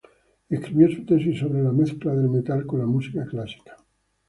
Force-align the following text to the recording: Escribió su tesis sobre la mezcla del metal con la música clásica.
Escribió 0.49 0.89
su 0.89 1.05
tesis 1.05 1.37
sobre 1.37 1.61
la 1.61 1.71
mezcla 1.71 2.11
del 2.15 2.27
metal 2.27 2.65
con 2.65 2.79
la 2.79 2.87
música 2.87 3.23
clásica. 3.23 3.77